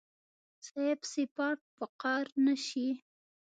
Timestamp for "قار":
2.01-2.25